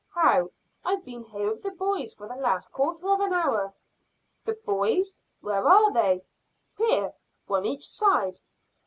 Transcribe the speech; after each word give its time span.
How? 0.15 0.49
I've 0.83 1.05
been 1.05 1.25
here 1.25 1.51
with 1.51 1.61
the 1.61 1.69
boys 1.69 2.11
for 2.15 2.27
the 2.27 2.33
last 2.33 2.69
quarter 2.73 3.07
of 3.09 3.19
an 3.19 3.33
hour." 3.33 3.71
"The 4.45 4.55
boys? 4.65 5.19
Where 5.41 5.67
are 5.69 5.93
they?" 5.93 6.23
"Here, 6.75 7.13
one 7.45 7.65
each 7.67 7.87
side." 7.87 8.39